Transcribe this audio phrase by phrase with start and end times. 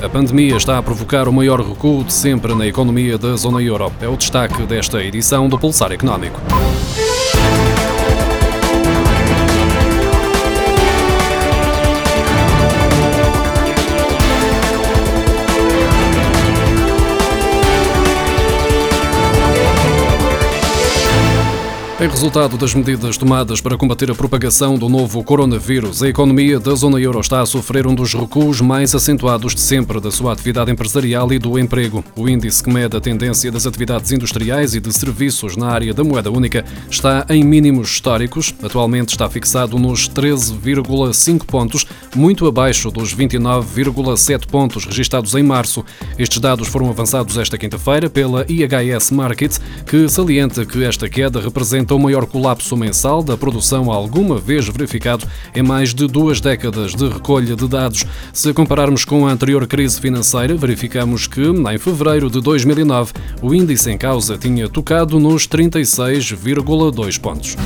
[0.00, 3.92] A pandemia está a provocar o maior recuo de sempre na economia da zona euro.
[4.00, 6.40] É o destaque desta edição do Pulsar Económico.
[22.00, 26.72] Em resultado das medidas tomadas para combater a propagação do novo coronavírus, a economia da
[26.76, 30.70] zona euro está a sofrer um dos recuos mais acentuados de sempre da sua atividade
[30.70, 32.04] empresarial e do emprego.
[32.14, 36.04] O índice que mede a tendência das atividades industriais e de serviços na área da
[36.04, 38.54] moeda única está em mínimos históricos.
[38.62, 45.84] Atualmente está fixado nos 13,5 pontos, muito abaixo dos 29,7 pontos registados em março.
[46.16, 51.87] Estes dados foram avançados esta quinta-feira pela IHS Market, que salienta que esta queda representa
[51.94, 57.08] o maior colapso mensal da produção alguma vez verificado em mais de duas décadas de
[57.08, 58.04] recolha de dados.
[58.32, 63.90] Se compararmos com a anterior crise financeira, verificamos que, em fevereiro de 2009, o índice
[63.90, 67.56] em causa tinha tocado nos 36,2 pontos.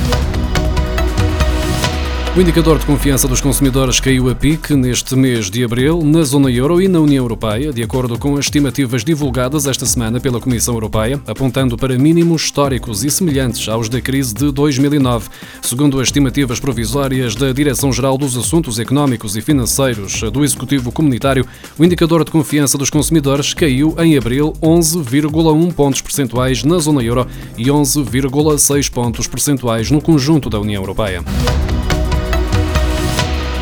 [2.34, 6.50] O indicador de confiança dos consumidores caiu a pique neste mês de abril na zona
[6.50, 10.72] euro e na União Europeia, de acordo com as estimativas divulgadas esta semana pela Comissão
[10.72, 15.28] Europeia, apontando para mínimos históricos e semelhantes aos da crise de 2009.
[15.60, 21.46] Segundo as estimativas provisórias da Direção-Geral dos Assuntos Económicos e Financeiros do Executivo Comunitário,
[21.78, 27.26] o indicador de confiança dos consumidores caiu em abril 11,1 pontos percentuais na zona euro
[27.58, 31.22] e 11,6 pontos percentuais no conjunto da União Europeia.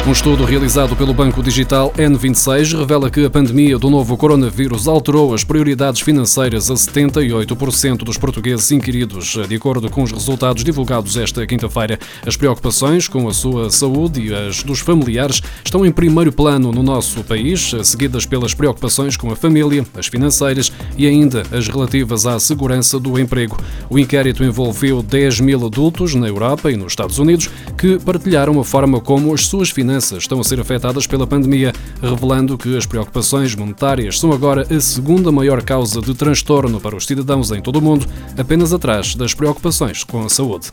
[0.07, 5.35] Um estudo realizado pelo Banco Digital N26 revela que a pandemia do novo coronavírus alterou
[5.35, 9.37] as prioridades financeiras a 78% dos portugueses inquiridos.
[9.47, 14.35] De acordo com os resultados divulgados esta quinta-feira, as preocupações com a sua saúde e
[14.35, 19.37] as dos familiares estão em primeiro plano no nosso país, seguidas pelas preocupações com a
[19.37, 23.59] família, as financeiras e ainda as relativas à segurança do emprego.
[23.91, 28.65] O inquérito envolveu 10 mil adultos na Europa e nos Estados Unidos que partilharam a
[28.65, 32.87] forma como as suas finanças finanças estão a ser afetadas pela pandemia, revelando que as
[32.87, 37.77] preocupações monetárias são agora a segunda maior causa de transtorno para os cidadãos em todo
[37.77, 38.07] o mundo,
[38.39, 40.71] apenas atrás das preocupações com a saúde.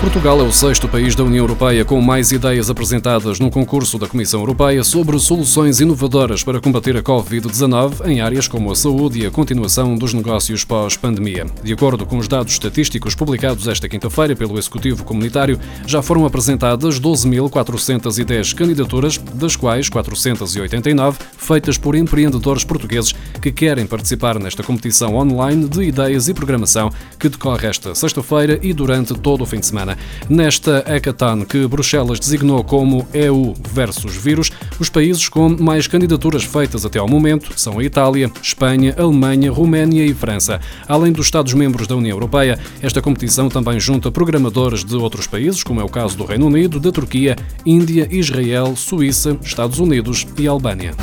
[0.00, 4.06] Portugal é o sexto país da União Europeia com mais ideias apresentadas no concurso da
[4.06, 9.26] Comissão Europeia sobre soluções inovadoras para combater a Covid-19 em áreas como a saúde e
[9.26, 11.46] a continuação dos negócios pós-pandemia.
[11.64, 17.00] De acordo com os dados estatísticos publicados esta quinta-feira pelo Executivo Comunitário, já foram apresentadas
[17.00, 25.68] 12.410 candidaturas, das quais 489 feitas por empreendedores portugueses que querem participar nesta competição online
[25.68, 26.88] de ideias e programação
[27.18, 29.98] que decorre esta sexta-feira e durante todo o fim de semana semana.
[30.28, 36.84] Nesta hackathon que Bruxelas designou como EU versus vírus, os países com mais candidaturas feitas
[36.84, 40.60] até ao momento são a Itália, Espanha, Alemanha, Roménia e França.
[40.86, 45.80] Além dos Estados-membros da União Europeia, esta competição também junta programadores de outros países, como
[45.80, 50.94] é o caso do Reino Unido, da Turquia, Índia, Israel, Suíça, Estados Unidos e Albânia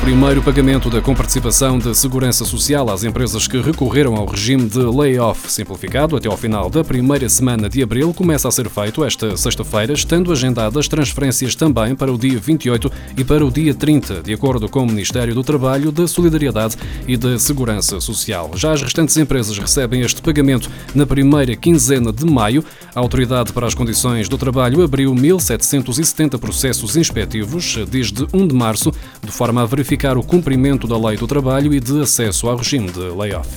[0.00, 5.50] primeiro pagamento da comparticipação de segurança social às empresas que recorreram ao regime de layoff
[5.50, 9.92] simplificado até ao final da primeira semana de abril começa a ser feito esta sexta-feira,
[9.92, 14.68] estando agendadas transferências também para o dia 28 e para o dia 30, de acordo
[14.68, 16.76] com o Ministério do Trabalho, da Solidariedade
[17.06, 18.50] e da Segurança Social.
[18.54, 22.64] Já as restantes empresas recebem este pagamento na primeira quinzena de maio.
[22.94, 28.92] A Autoridade para as Condições do Trabalho abriu 1.770 processos inspectivos desde 1 de março,
[29.22, 32.56] de forma a verificar verificar o cumprimento da lei do trabalho e de acesso ao
[32.56, 33.48] regime de layoff.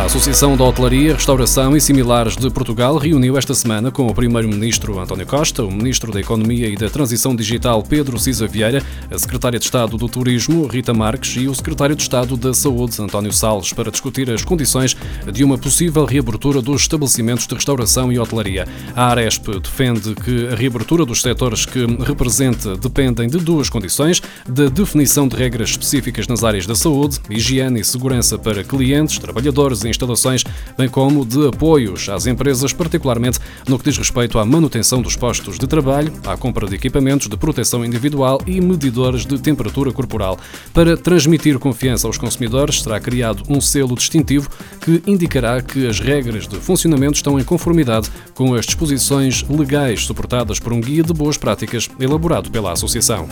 [0.00, 4.98] A Associação da Hotelaria, Restauração e Similares de Portugal reuniu esta semana com o Primeiro-Ministro
[4.98, 9.58] António Costa, o Ministro da Economia e da Transição Digital Pedro Cisa Vieira, a Secretária
[9.58, 13.74] de Estado do Turismo Rita Marques e o Secretário de Estado da Saúde António Salles
[13.74, 14.96] para discutir as condições
[15.30, 18.66] de uma possível reabertura dos estabelecimentos de restauração e hotelaria.
[18.96, 24.70] A Aresp defende que a reabertura dos setores que representa dependem de duas condições: da
[24.70, 29.89] definição de regras específicas nas áreas da saúde, higiene e segurança para clientes, trabalhadores e
[29.90, 30.44] instalações,
[30.78, 33.38] bem como de apoios às empresas, particularmente
[33.68, 37.36] no que diz respeito à manutenção dos postos de trabalho, à compra de equipamentos de
[37.36, 40.38] proteção individual e medidores de temperatura corporal.
[40.72, 44.48] Para transmitir confiança aos consumidores, será criado um selo distintivo
[44.80, 50.58] que indicará que as regras de funcionamento estão em conformidade com as disposições legais suportadas
[50.58, 53.28] por um guia de boas práticas elaborado pela Associação.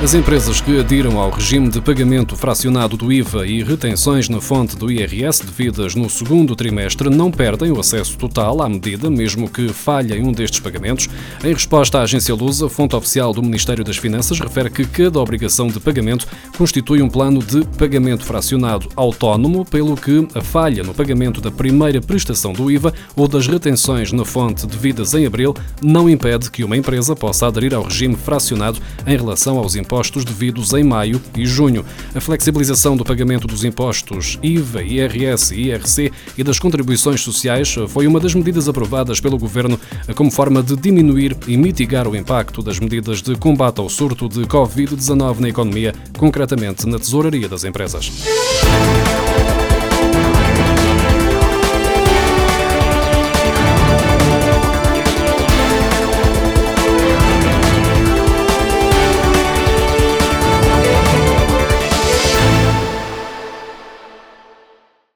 [0.00, 4.76] As empresas que adiram ao regime de pagamento fracionado do IVA e retenções na fonte
[4.76, 9.66] do IRS devidas no segundo trimestre não perdem o acesso total à medida, mesmo que
[9.70, 11.08] falhem um destes pagamentos.
[11.42, 15.66] Em resposta à agência Lusa, fonte oficial do Ministério das Finanças refere que cada obrigação
[15.66, 21.40] de pagamento constitui um plano de pagamento fracionado autónomo, pelo que a falha no pagamento
[21.40, 26.52] da primeira prestação do IVA ou das retenções na fonte devidas em abril não impede
[26.52, 30.84] que uma empresa possa aderir ao regime fracionado em relação aos impostos impostos devidos em
[30.84, 31.82] maio e junho.
[32.14, 38.06] A flexibilização do pagamento dos impostos IVA, IRS e IRC e das contribuições sociais foi
[38.06, 39.80] uma das medidas aprovadas pelo Governo
[40.14, 44.40] como forma de diminuir e mitigar o impacto das medidas de combate ao surto de
[44.40, 48.12] Covid-19 na economia, concretamente na tesouraria das empresas.